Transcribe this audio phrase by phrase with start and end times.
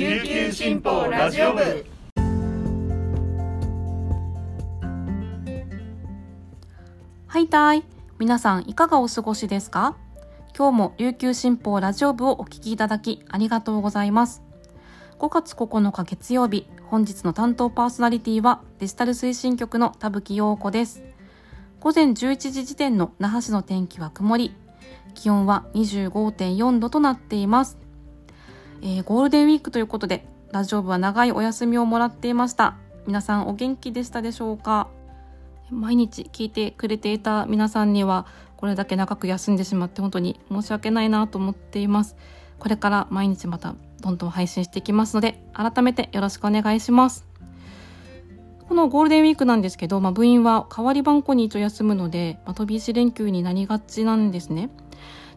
[0.00, 1.84] 琉球新報ラジオ部。
[7.26, 7.84] はいたい。
[8.18, 9.98] 皆さんいかがお過ごしですか？
[10.56, 14.42] 今日も琉球新報ラジオ部をお聞きいただきありがとうございます。
[15.18, 21.02] 5月9日月曜日本日の担当パーソナリティはデジタル推進局の田吹陽子です。
[21.78, 24.54] 午前11時時点の那覇市の天気は曇り。
[25.12, 27.76] 気温は25.4度となっています。
[28.82, 32.76] えー、ゴールデンウィークということでラジオ部は長いお休みをもらっていました。
[33.06, 34.88] 皆さんお元気でしたでしょうか？
[35.70, 38.26] 毎日聞いてくれていた皆さんには
[38.56, 42.16] これだけ長く休んでしまって本当に申し訳ないなと思っています。
[42.58, 47.26] これから毎日またどんどん配信していきますので改めてよろしくお願いします。
[48.68, 54.70] このゴールデンウィークなんですけど、まあ、部員は代わり番号にと休むので、まあ、飛び石連休になりがちなんですね。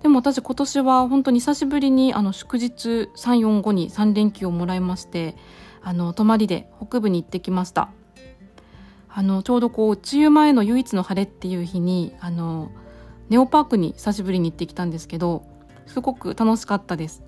[0.04, 5.36] でも私今年は本当に久しぶりにあの祝日345に3連休をもらいまして
[5.82, 7.90] あの泊まりで北部に行ってきました
[9.08, 12.72] あのちょうどこう梅雨前の唯一の晴れっていう日にあの
[13.30, 15.46] ネオパークに久しぶりに行ってきたんですけど
[15.86, 17.24] すごく楽しかったです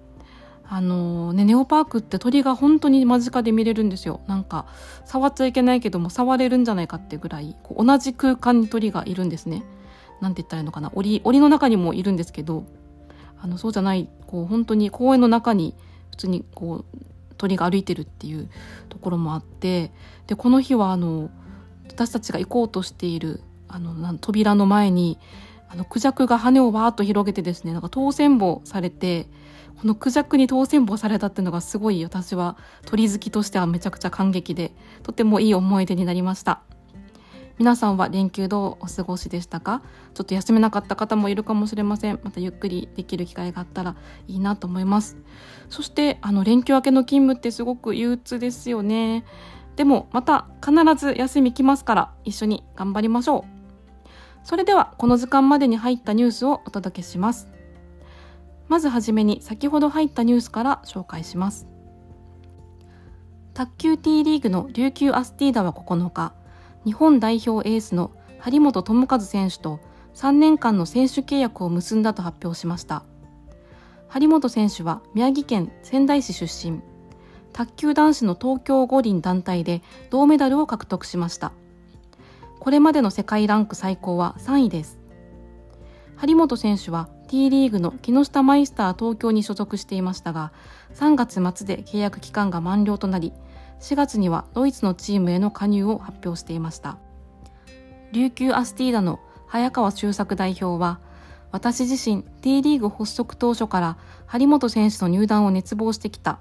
[0.67, 4.21] あのね、ネオパークって鳥が本当に間近で見れるんですよ。
[4.25, 4.65] なんか、
[5.05, 9.63] 触っちゃいけないけども、触れるんじゃないかってぐらい、こう同じ空間に鳥がいるんですね。
[10.21, 10.91] なんて言ったらいいのかな？
[10.95, 12.65] 檻檻の中にもいるんですけど
[13.39, 15.75] あのそうじゃないこう本当に公園の中に
[16.11, 18.49] 普通にこう鳥が歩いてるっていう
[18.89, 19.91] ところもあって
[20.27, 21.29] でこの日はあの
[21.87, 25.19] 私たちが行こうとしているあの扉の前に
[25.67, 29.27] あのクジャクが羽をわーっと広げてですねなんか当選簿されて
[29.81, 34.71] このクジャクに当選簿されたっていうのがすごい私は鳥好きとしてはめちゃくちゃ感激で
[35.03, 36.61] とてもいい思い出になりました。
[37.57, 39.81] 皆さんは連休どうお過ごしでしたか？
[40.13, 42.19] ちょっと休めなかった方もいるかもしれません。
[42.21, 43.95] またゆっくりできる機会があったら
[44.27, 45.15] いいなと思います。
[45.69, 49.23] そしてあの連休明けの勤務ってすごく憂鬱ですよね。
[49.77, 54.07] でもまた必ず休み来ますから一緒に頑張りましょう。
[54.43, 57.47] それではこの時間までに入ったニュースをお届けします。
[58.67, 61.67] まずはじめに先ほど入ったニュースから紹介します。
[63.53, 66.33] 卓球 T リーグの琉球アスティーダは9日
[66.85, 69.79] 日本代表エースの張本智和選手と
[70.13, 73.03] 3年間の選手契約を結んだと発表しました。
[74.07, 76.81] 張本選手は宮城県仙台市出身。
[77.53, 79.81] 卓球男子の東京五輪団体で
[80.11, 81.53] 銅メダルを獲得しました。
[82.59, 84.99] これまでの世界ランク最高は3位です。
[86.17, 90.53] 張本選手は T リーグの木下マイスター東京に所属していましたが
[90.93, 93.33] 3月末で契約期間が満了となり
[93.79, 96.97] 4月にはドイツのチームへの加入を発表していました。
[98.11, 100.99] 琉球アスティーダの早川周作代表は
[101.51, 106.39] 私自身 T リーグ発足当初から張本選手の入団を熱望してきた。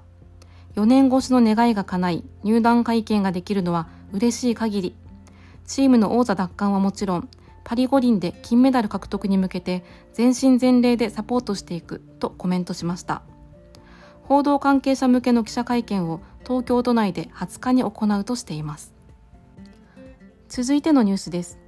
[0.75, 4.95] 4年越しの願いが叶い入団会見ができるのは嬉しい限り。
[5.65, 7.29] チームの王座奪還はもちろん
[7.63, 13.21] パリ五輪で金メダル獲得に向けて全身全霊でサポートしていくとコメントしました。
[14.23, 18.93] 報道関係者向けの記者会見を東京都内で20日に行うとしています。
[20.47, 21.59] 続いてのニュースです。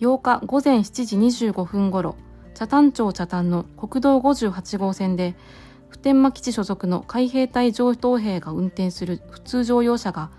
[0.00, 2.16] 8日午前7時25分ごろ
[2.54, 5.34] 北谷町北谷の国道58号線で
[5.88, 10.30] 普天間基地所属の海兵隊上等兵が運転する普通乗用車が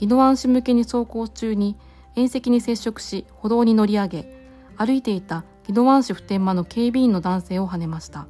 [0.00, 1.76] 宜野湾市向けに走行中に
[2.16, 8.26] 縁石に接触し歩道に乗り上げ歩いていた宜野湾市普天間の警備員の男性をはねました。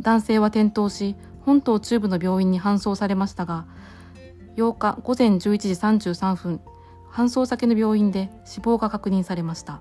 [0.00, 3.66] 男性は転倒し本島中部の病院に搬送されましたが
[4.56, 5.68] 8日午前11時
[6.12, 6.60] 33分
[7.12, 9.80] 搬送先の病院で死亡が確認されました。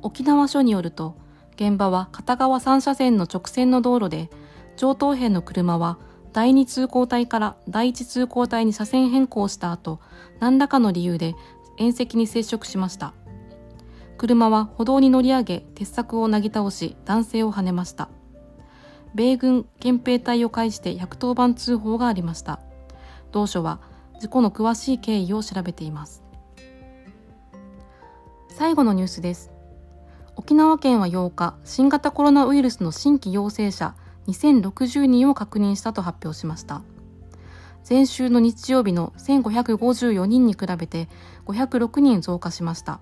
[0.00, 1.16] 沖縄署によると
[1.54, 4.30] 現場は片側3車線の直線の道路で
[4.76, 5.98] 上等兵の車は
[6.32, 10.00] 第2通行帯から第1通行帯に車線変更した後
[10.40, 11.34] 何らかの理由で
[11.78, 13.14] 縁石に接触しました。
[14.16, 18.08] 車は歩道に乗り上げ鉄柵をなぎ倒し男性をはねました。
[19.14, 22.60] 米軍憲兵隊を介して110番通報がありました。
[23.30, 23.80] 同署は
[24.20, 26.22] 事故の詳しい経緯を調べています。
[28.48, 29.50] 最後のニュースです。
[30.36, 33.94] 沖縄県は8日新型コロナウイルスの新規陽性者
[34.28, 36.82] 2060人を確認したと発表しました。
[37.88, 41.08] 前週の日曜日の1554人に比べて
[41.46, 43.00] 506人増加しました。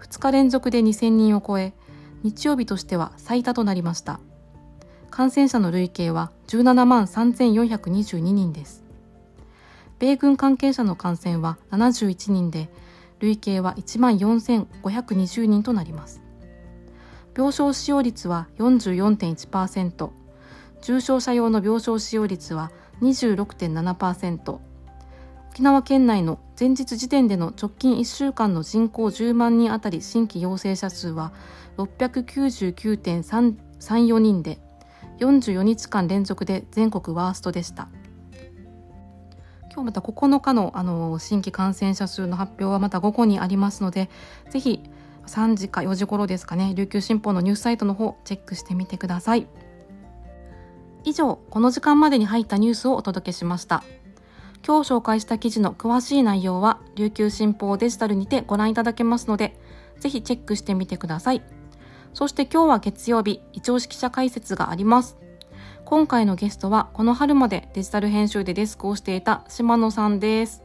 [0.00, 1.72] 2日連続で2000人を超え
[2.22, 4.20] 日曜日としては最多となりました。
[5.18, 8.84] 感染者の累計は17万3422人です。
[9.98, 12.68] 米軍関係者の感染は71人で、
[13.18, 16.22] 累計は1万4520人となります。
[17.36, 20.10] 病床使用率は44.1%、
[20.82, 22.70] 重症者用の病床使用率は
[23.02, 24.58] 26.7%
[25.50, 31.32] 沖縄県内の前日時点での直近1週間の人口10万人あたり新規陽性者数は
[31.76, 34.60] 699.34人で
[35.18, 37.88] 44日間連続で全国ワーストでした。
[39.72, 44.10] 今日また9日のあの新規感染者数の発表はまた午後にありますので
[44.50, 44.82] ぜひ
[45.26, 49.46] 3時か4時頃ですかね琉球新報のニュースサイトの方チェックしてみてください。
[51.04, 53.84] 以上この時間までに入ったニュースをお届けしました。
[54.66, 59.56] 今日紹介した記事の詳しい内容は琉球新報デジタルにてご覧いただけますので
[60.00, 61.57] ぜひチェックしてみてください。
[62.12, 65.16] そして今日は月曜日一押し記者解説があります。
[65.84, 70.62] 今回のゲストはこの春までデジタル編集でデスクをしていた島野さんです。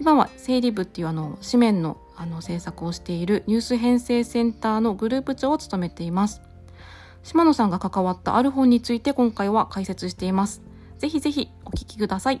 [0.00, 6.42] 今は整理部っていうあの紙面のあの制作をしているニュース編成センターのグループ長を務めています。
[7.22, 10.62] 島野さんが関わったある本について今回は解説しています。
[10.98, 12.40] ぜひぜひお聞きください。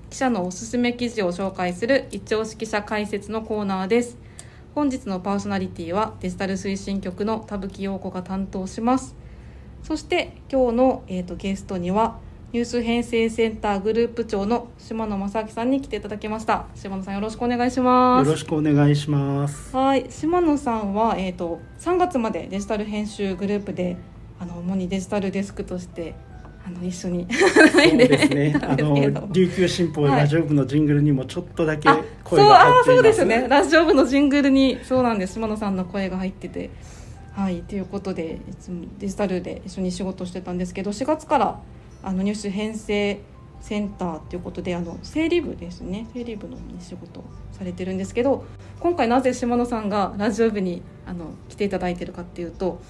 [0.11, 4.17] 記者のおすすめ記事を紹介する一押し記者解説のコーナーです。
[4.75, 9.15] 本日のパーソナリティはデジタル推進局の田吹陽子が担当します。
[9.83, 12.19] そして今日の、えーと、ゲストには
[12.51, 16.65] ニュース編成センターグループ長の島野正明さんに来ていただきました。
[16.75, 18.27] 島野さんよろしくお願いします。
[18.27, 19.73] よろしくお願いします。
[19.73, 20.11] はい。
[20.11, 23.95] 島野さんは、えーと、と3月までデジタル編集グループで
[24.41, 26.15] あの主にデジタルデスクとして
[26.65, 27.27] あの一緒に。
[27.31, 28.55] そうですね。
[28.61, 33.47] あの琉球新報ラジオ部のジングルにもちょっとだけ声が入ってそうあそうですね。
[33.49, 35.33] ラジオ部のジングルにそうなんです。
[35.33, 36.69] 島野さんの声が入ってて。
[37.33, 41.61] はいということでいつもデジタルで一緒に仕事してたんですけど4月から
[42.03, 43.21] あのニュース編成
[43.61, 46.07] センターということであの整理部ですね。
[46.13, 48.43] 整理部の仕事されてるんですけど
[48.79, 52.81] 今回なぜ島野さんがラジオ部にあの来ていただいてるかっていうと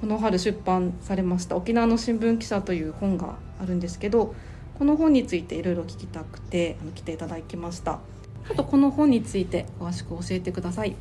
[0.00, 4.34] この春出版されました「沖縄の新聞記者」という本があるんですけど
[4.78, 8.00] この本についていろいろ聞きたくてあの来ていただきました。
[8.46, 10.94] ちょっとこの本について詳しく教えてください。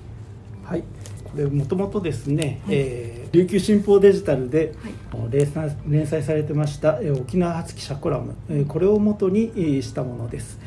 [0.63, 0.83] はい。
[1.23, 9.51] これもともとですね、はい、えー、琉球新報デジタルで、はい、連載されてました沖縄発記者コラム、えこれをもとに
[9.83, 10.57] したものです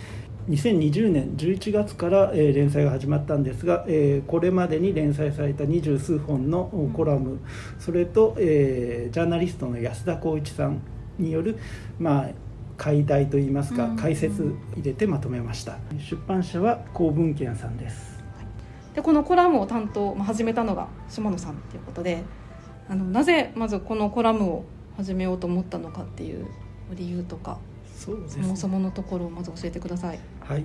[0.49, 7.39] 2020年11月から、えー、連載が始まったんですが、えー、これまでに連載された二十数本のコラム、
[7.79, 10.81] それと、えー、ジャーナリストの安田光一さん
[11.19, 11.59] による、
[11.99, 12.29] まあ、
[12.79, 15.79] 解題といいますか、解説入れてまとめました。
[15.99, 18.19] 出版社は公文献さんです。
[18.95, 22.25] でこのコラムを担当、まあ、始めたのが下野さんということで
[22.89, 24.65] あのなぜまずこのコラムを
[24.97, 26.47] 始めようと思ったのかっていう
[26.95, 27.59] 理由とか
[27.95, 30.19] そうです、ね、そもそものところをまず教えてください。
[30.49, 30.65] はい、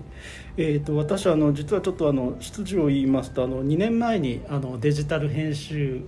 [0.56, 6.06] えーと、私あの実はちょっとあの出自を言いますとあの2年前にあのデジタル編集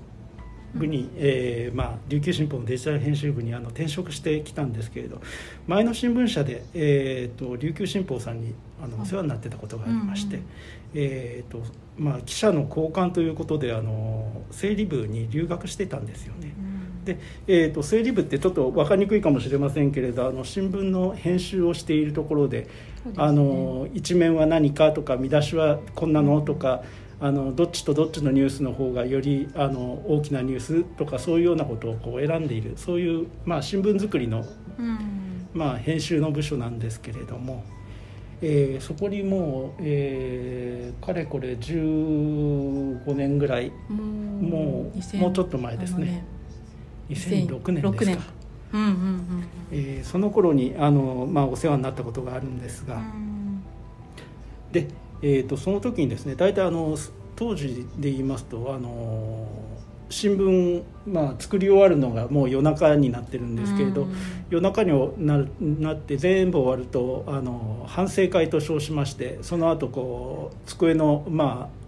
[0.74, 5.22] 部に、えーまあ、琉球新報のデジタル編集部にあの転職してきたんですけれど
[5.68, 10.48] 前の新聞社で、えーと、琉球新報さんにあのお世話になってたことがありまして、うんうん、
[10.96, 11.60] えーと
[11.98, 16.54] まあ、記者の交換ということであの整理部に留学してたんですよね。
[16.58, 17.06] うん。
[17.06, 22.68] で、えーと、整理部ってちょっと分かりにくいかもしれませんけれどあの新聞の編集をしているところで、
[23.06, 26.84] ね、あの一面は何かとか見出しはこんなのとか。
[27.18, 34.46] あのどっちとどっちのニュースの方がよりあの大きなニュースとかそういうようなことをこう選んでいるそういう、まあ、新聞作りの、
[34.78, 37.64] うん、まあ、編集の部署なんですけれども、
[38.42, 46.26] えー、そこにもう、えー、かれこれ15年ぐらいもうもうちょっと前ですね。
[47.10, 48.34] 2006年ですか、
[48.76, 53.02] うんうんうん、えー、その頃にあの、まあ、お世話になったことがあるんですが、
[54.72, 54.88] で、
[55.22, 56.98] えーと、その時にですね大体あの
[57.36, 59.48] 当時で言いますとあの
[60.10, 64.08] 新聞、まあ、作り終わるのがもう夜中になってるんですけれど、
[64.50, 64.92] 夜中に
[65.26, 71.85] ななって全部終わるとあの反省会と称しましてその後こう机のまあ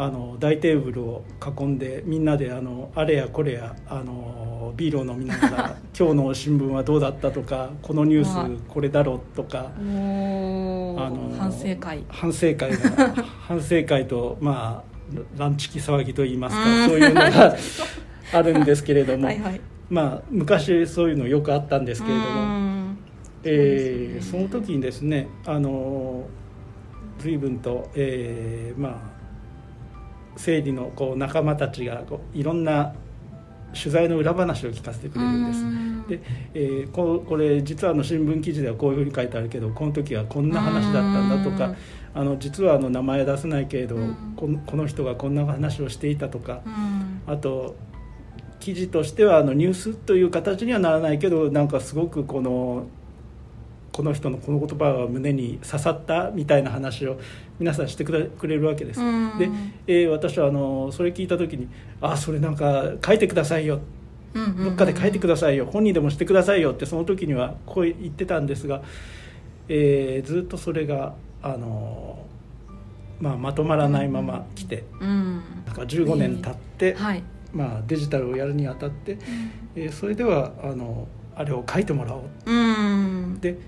[0.00, 1.24] あの大テーブルを
[1.58, 8.24] 囲んでみんなであのあれやこれやあのビールを飲みながら 今日の新聞はどうだったとかこのニュー
[8.58, 12.02] スこれだろうとかあの反省会。
[12.08, 13.14] 反省会が
[13.46, 17.54] 反省会とまあランチキ騒ぎといいますかそういうのが
[18.32, 22.98] あるんですけれどもはい、まあ昔そういうのよくあったんですけれども、うん。
[23.44, 24.44] えーそね。
[24.44, 26.24] の時にですねあの
[27.18, 29.19] 随分と、えーまあ
[30.40, 32.94] 整理のこう仲間たちがこういろんな
[33.74, 35.60] 取材の裏話を聞かせてくれるんです。
[35.60, 36.06] うん。
[36.08, 36.20] で、
[36.54, 41.76] えーここれ実はあの新聞記事ではこういうふうに書いてあるけどこの時はこんな話だったんだとかうん。
[42.12, 44.34] あの実はあの名前出せないけれど、うん。
[44.36, 47.32] このこの人がこんな話をしていたとかうん。
[47.32, 47.76] あと
[48.60, 52.86] 記事としてはあのニュースという形にはならないけどなんかすごくこの
[53.92, 57.18] この人のこの言葉が胸に刺さったみたいな話を
[57.58, 59.00] 皆さんしてくれるわけです。
[59.00, 59.38] うん。
[59.38, 59.48] で、
[59.86, 61.68] えー私はあのそれ聞いた時に
[62.00, 63.80] 「あそれなんか書いてくださいよ」
[64.64, 65.66] どっかで書いてくださいよ。
[65.66, 68.82] 本人でもしてくださいよってその時にはこう言ってたんですが、
[69.68, 72.26] えーずっとそれがあの、
[73.20, 75.42] まあ、まとまらないまま来て、うん。
[75.66, 77.22] なんか15年経って、はい。
[77.52, 79.18] まあ、デジタルをやるにあたって、
[79.74, 82.22] えーそれではあのあれを書いてもらおう。
[82.46, 83.38] うん。
[83.40, 83.58] で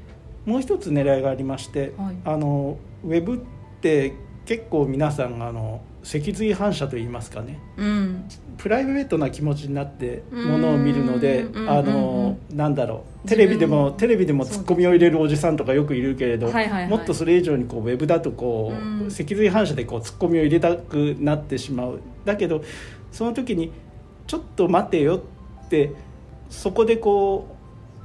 [0.45, 2.17] もう一つ狙いがありまして、はい。
[2.25, 3.39] あのウェブっ
[3.81, 7.61] て結構皆さんあの脊髄反射といいますかね。
[7.77, 8.25] うん。
[8.59, 13.29] プライベートな気持ちになってものを見るのでうんあのなんだろう。
[13.29, 16.89] テレビでもテレビでもツッコミを入れるおじさんとかよくいるけれど、はいはいはい。
[16.89, 19.11] もっとそれ以上にこうウェブだとこう、うん。
[19.11, 22.01] 脊髄反射でこうツッコミを入れたくなってしまう。
[22.25, 22.65] だけど
[23.13, 23.71] その時に
[24.27, 25.23] ちょっと待てよ
[25.65, 25.93] って
[26.51, 27.57] そこでこ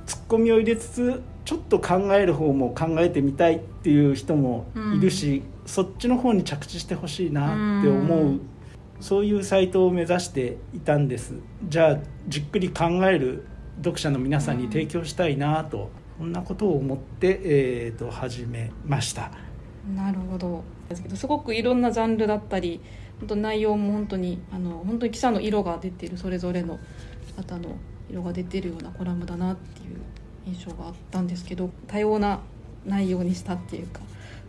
[0.06, 8.42] うツッコミを入れつつちょっと考える方も考えてみたいっていう人もいるし、そっちの方に着地してほしいなって思う、うん。
[9.00, 11.36] そういうサイトを目指していたんです。
[11.64, 13.46] じゃあじっくり考える
[13.78, 19.32] 読者の皆さんに提供したいなと、そんなことを思って、えー、と始めました。
[19.96, 20.66] なるほど。
[20.90, 22.82] ですけどすごくいろんなジャンルだったり
[23.20, 26.78] 本当内容も本当にあの本当に記者の色が出てるそれぞれの
[27.38, 27.78] 方の
[28.10, 29.98] 色が出てるようなコラムだなっていう
[30.48, 32.40] 印象があったんですけど多様な
[32.86, 34.00] 内容にしたっていうか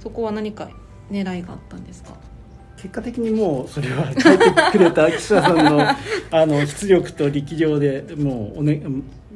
[0.01, 0.71] そこは何か
[1.11, 2.15] 狙いがあったんですか？
[2.77, 5.81] 結果的にもうそれは書いてくれた記者さんの
[6.31, 8.81] あの出力と力量でもうお、ね、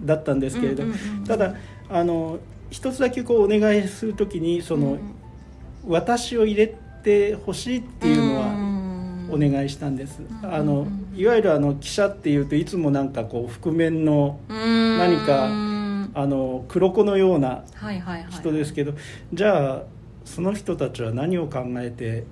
[0.05, 1.55] だったんですけれど、うんうんうんただ
[1.91, 2.39] あの
[2.71, 4.97] 一つだけこうお願いするときにその、
[5.87, 8.47] 私を入れてほしいっていうのは
[9.31, 10.21] お願いしたんです。
[10.43, 15.51] うんあのいわゆるあの記者っていうといつもなんかこう覆面の何か
[16.15, 17.65] あの黒子のような
[18.31, 18.93] 人ですけど、
[19.33, 19.83] じゃあ
[20.25, 22.25] その人たちは何を考えて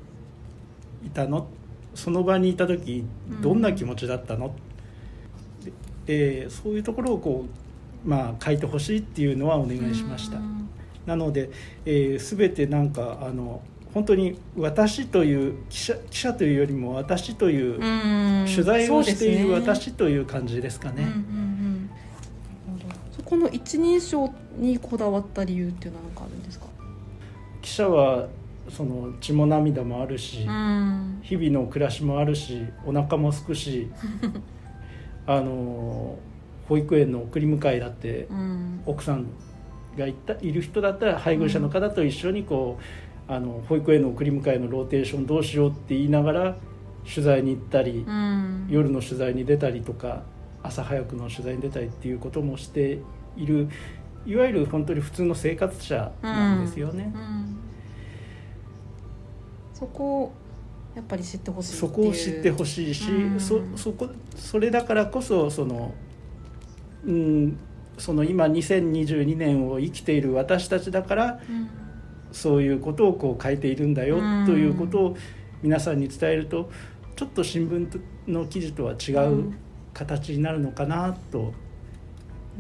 [1.05, 1.47] いたの？
[1.95, 3.05] その場にいた時
[3.41, 4.55] どんな気持ちだったの、
[5.65, 5.73] で
[6.07, 7.47] えーそういうところをこ
[8.05, 10.39] う、まあ、書いてほしいっていうのはお願いしました。
[10.39, 10.69] うん。
[11.07, 11.51] なので、
[11.85, 18.47] えー、全てなんかあの本当に私という記者記者というよりも私という、うん。
[18.47, 21.03] 取材をしている私という感じですかね。
[21.03, 21.91] うんうんうん
[22.69, 26.67] なるほどそこの一人称にこだわった理由っていうのは何かあるんですか？
[27.63, 28.27] 記者は
[28.69, 31.21] その血も涙もあるし、ん。
[31.23, 33.89] 日々の暮らしもあるしお腹もすくし
[35.27, 36.19] あの
[36.69, 38.81] 保育園の送り迎えだってうん。
[38.87, 39.27] 奥さん
[39.97, 42.79] がいたいる人だったら配偶者の方と一緒にこ
[43.29, 46.57] う、あの保育園の送り迎えのローテーションどうしようって言いながら
[47.09, 48.67] 取材に行ったり、うん。
[48.69, 50.23] 夜の取材に出たりとか
[50.63, 52.99] 朝早くの取材に出たりっていうこともして
[53.37, 53.69] いる
[54.27, 57.13] いわゆる本当に普通の生活者なんですよね。
[57.15, 57.57] うん。
[59.73, 60.33] そこを
[60.95, 63.41] やっぱり知ってほしいそこを知ってほしいし、うん。
[63.41, 65.95] そそこそれだからこそその、
[67.07, 67.59] うん、
[67.97, 71.71] その今2022年を生きている私たちだからうん。
[72.33, 74.47] そういうことをこう書いているんだようん。
[74.47, 75.17] ということを
[75.63, 76.71] 皆さんに伝えると
[77.17, 79.57] ちょっと新聞の記事とは違ううん。
[79.93, 81.53] 形になるのかなと、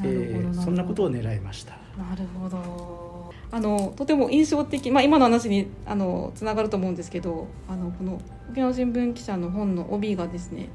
[0.04, 1.72] えーそんなことを狙いました。
[1.96, 10.68] なるほどあのとても印象的、まあ、今の話にあのつながると思うんですけどあのこの沖縄新聞記者の本の帯がですね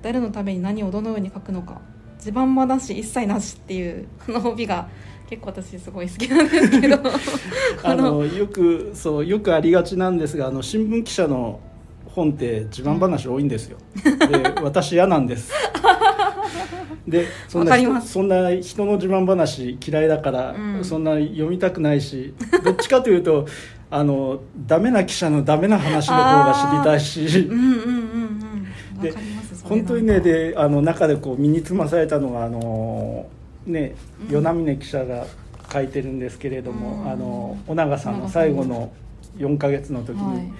[0.00, 1.80] 誰のために何をどのように書くのか
[2.16, 4.88] 自慢話一切なしっていうこの帯が
[5.28, 7.10] 結構私すごい好きなんですけどこ
[7.82, 11.58] あののよくそうよくありがちなんですがあの新聞記者の
[12.06, 13.78] 本って自慢話多いんですよ。
[14.04, 15.52] で私嫌なんです。
[17.06, 20.84] でそんなそんな人の自慢話嫌いだから、うん。
[20.84, 22.34] そんな読みたくないし
[22.64, 23.46] どっちかというと
[23.90, 27.40] あのダメな記者のダメな話の方が知りたいし。
[27.40, 28.66] うんうんうんうん
[28.98, 29.12] わで
[29.64, 33.26] 本当にねであの中でこう身につまされたのがあの
[33.66, 33.94] ね
[34.28, 34.36] うん。
[34.36, 35.26] 与那峰記者が
[35.72, 37.10] 書いてるんですけれども、うん。
[37.10, 38.92] あの尾長さんの最後の
[39.38, 40.52] 4ヶ月の時に、はい。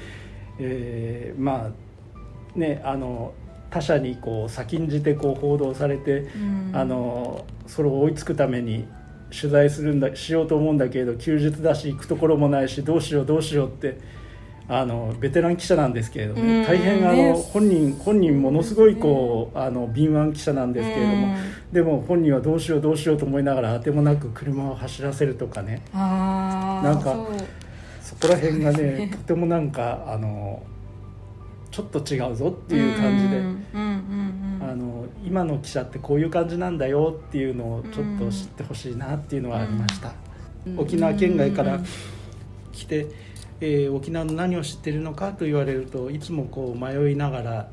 [0.58, 3.32] えーまあねあの
[3.72, 6.70] 他者にこう先んじてこう報道されて、うん。
[6.74, 8.86] あのそれを追いつくために
[9.30, 13.98] 取材するんだしようと思うんだけれど休日だし行くところもないしどうしようどうしようって
[14.68, 16.64] あのベテラン記者なんですけれども、うん。
[16.64, 17.32] 大変あの、ね。
[17.52, 21.36] 本人本人ものすごいこうあの敏腕記者なんですけれども、
[21.72, 25.82] でも本人はどうしようどうしようと思いながらあてもなく車を走らせるとかね。
[25.94, 27.26] なんか
[28.02, 30.62] そこら辺がねとてもなんかあの
[31.72, 33.42] ちょっと違うぞっていう感じで。
[34.60, 40.12] あの今の記者ってこういう感じなんだよっていうのをちょっと知ってほしいなっていうのはありました、
[40.66, 40.78] うん。
[40.78, 41.84] 沖縄県外からうん
[42.72, 43.08] 来て、
[43.60, 47.68] えー沖縄の何を知ってるのかと言われるといつもこう迷いながら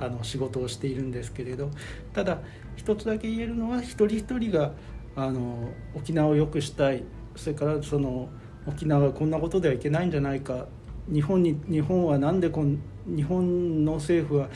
[0.00, 1.70] あの仕事をしているんですけれど
[2.12, 2.38] ただ
[2.76, 4.72] 一つだけ言えるのは一人一人が
[5.16, 7.04] あの沖縄を良くしたい。
[7.36, 8.28] それからその
[8.66, 10.66] 沖縄はこんなことではいけないんじゃないか
[11.12, 14.48] 日本に日本はなんでこん日本の政府は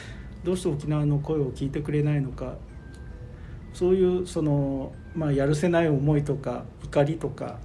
[0.45, 2.55] どうして沖縄の声を聞いてくれないのか
[3.75, 7.59] そういうその、まあ、やるせない思いとか怒りとか、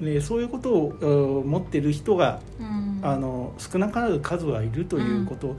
[0.00, 0.88] ね、そういうことを
[1.42, 2.82] うん持ってる人がうん。
[3.02, 5.56] あの少なからず数はいるということ、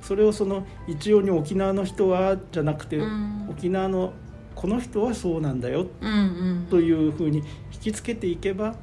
[0.00, 3.46] それをその一様に沖縄の人はじゃなくて、うん。
[3.50, 4.14] 沖縄の
[4.54, 5.86] この人はそうなんだよ。
[6.00, 6.16] うんう
[6.64, 6.66] ん。
[6.70, 7.38] というふうに
[7.72, 8.74] 引きつけていけば、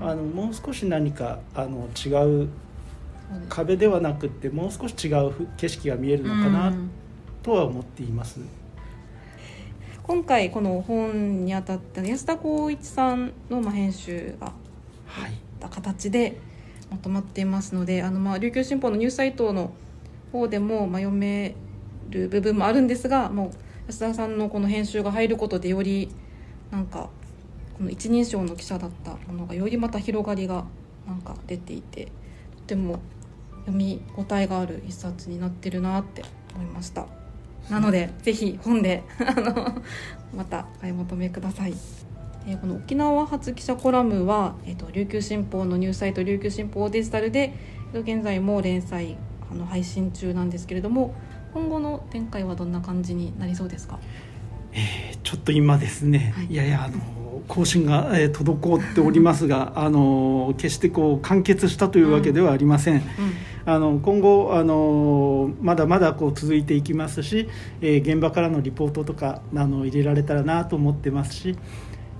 [0.00, 2.48] あのもう少し何かあの違う
[3.48, 6.90] 壁ではなくってもう少し違うふ景色が見えるのかうなん。
[7.42, 8.40] とは思っています。
[10.02, 14.52] 今回この本にあたった安田光一さんのまあ編集が
[15.06, 15.32] はい。
[15.60, 16.38] た形で
[16.90, 19.72] まとまっていますのであのまあ琉球新報のニュースサイトの
[20.32, 21.54] 方でもまあ読め
[22.10, 23.50] る部分もあるんですがもう
[23.88, 26.10] 安田さんのこの編集が入ることでより
[26.70, 27.08] なんか
[27.78, 30.64] この一人称の記者だったものがよりまた広がりが
[31.06, 32.10] なんか出ていて
[32.66, 33.00] とても
[33.66, 36.22] 読み応えがある一冊になってるなって
[36.54, 37.06] 思いました。
[37.70, 39.82] なので ぜひ本であの
[40.34, 41.74] またお買い求めください。
[42.46, 47.54] えーこの沖縄発記者コラムは、えー、と琉球新報のニュースサイト琉球新報デジタルで
[47.94, 49.16] 現在も連載
[49.50, 51.14] あの配信中なんですけれども
[51.54, 53.98] 今後の展開はどんな感じになりそうですか？
[54.72, 56.46] えーちょっと今ですね、はい。
[56.46, 56.98] い、やいやあの
[57.48, 63.02] 更新が、えー滞っておりますがあの決してこう完結したというわけではありません、
[63.66, 67.48] あの今後あのまだまだこう続いていきますし、
[67.80, 71.56] えー現場からのリポートとかあの入れられたらなと思ってますし、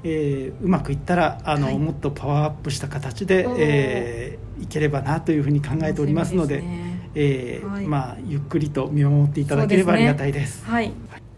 [0.02, 1.78] えーうまくいったらあの、はい。
[1.78, 6.62] もっとパワーアップした形でえーいければなというふうに考えておりますので。
[7.16, 7.86] えーはい。
[7.86, 10.64] まあ、ゆっくりと見守っていただければありがたいです。
[10.64, 10.92] はい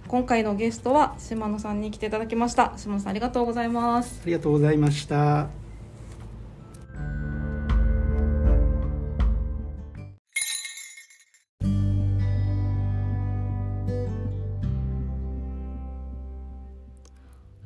[0.09, 5.49] 今回のゲストは島野さんに来ていただきました島野さんありがとうございますありがとうございました。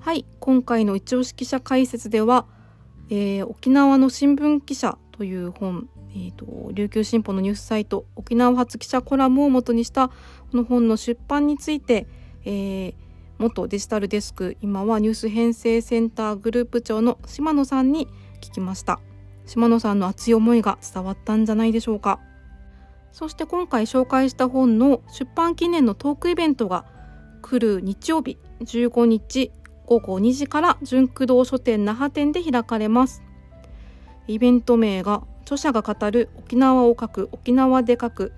[0.01, 2.47] はい今回の一押し記者解説では、
[3.11, 10.15] えー沖縄の新聞記者という本、えーと琉球新報のニュースサイト沖縄発記者コラムを元にしたこ
[10.55, 12.09] の本の出版について、
[12.45, 12.95] えー
[13.41, 18.07] 元デジタルデスク今はニュース編成センターグループ長の島野さんに
[18.43, 19.01] 聞きました。
[19.47, 22.21] 島野さんの熱い思いが伝わったんじゃないでしょうか。
[23.13, 26.85] そして今回紹介した本の出版記念のトークイベントが
[27.41, 29.53] 来る日曜日15日
[29.87, 33.23] 午後2時から純駆動書店那覇店で開かれます。
[34.29, 38.33] イベント名が著者が語る沖縄を書く沖縄で書く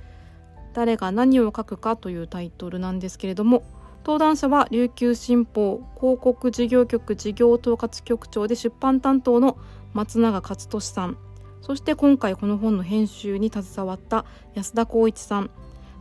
[0.74, 3.64] 誰が何を書くかというタイトルなんですけれども
[4.04, 9.56] 登壇者は琉球新報広告事業局事業統括局長で出版担当の
[9.92, 11.16] 松永勝利さん。
[11.60, 15.50] そして今回この本の編集に携わった安田光一さん。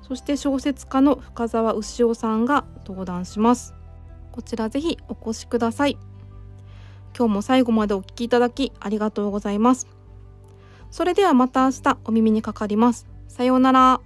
[0.02, 3.76] そして小説家の深澤牛尾さんが登壇します。
[4.32, 5.98] こちらぜひお越しください。
[7.16, 9.88] 今日も最後までお聞きいただきありがとうございます。
[10.90, 13.06] それではまた明日お耳にかかります。
[13.28, 14.02] さようなら。